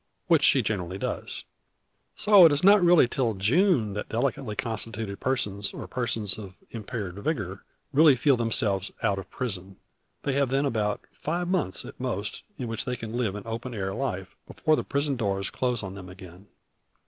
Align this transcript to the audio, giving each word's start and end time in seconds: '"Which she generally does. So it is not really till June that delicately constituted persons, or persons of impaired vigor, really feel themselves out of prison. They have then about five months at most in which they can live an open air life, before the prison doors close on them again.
'"Which 0.29 0.41
she 0.41 0.63
generally 0.63 0.97
does. 0.97 1.45
So 2.15 2.43
it 2.47 2.51
is 2.51 2.63
not 2.63 2.81
really 2.83 3.07
till 3.07 3.35
June 3.35 3.93
that 3.93 4.09
delicately 4.09 4.55
constituted 4.55 5.19
persons, 5.19 5.75
or 5.75 5.87
persons 5.87 6.39
of 6.39 6.55
impaired 6.71 7.13
vigor, 7.19 7.63
really 7.93 8.15
feel 8.15 8.35
themselves 8.35 8.89
out 9.03 9.19
of 9.19 9.29
prison. 9.29 9.75
They 10.23 10.33
have 10.33 10.49
then 10.49 10.65
about 10.65 11.01
five 11.11 11.47
months 11.47 11.85
at 11.85 11.99
most 11.99 12.41
in 12.57 12.67
which 12.67 12.85
they 12.85 12.95
can 12.95 13.13
live 13.15 13.35
an 13.35 13.43
open 13.45 13.75
air 13.75 13.93
life, 13.93 14.35
before 14.47 14.75
the 14.75 14.83
prison 14.83 15.17
doors 15.17 15.51
close 15.51 15.83
on 15.83 15.93
them 15.93 16.09
again. 16.09 16.47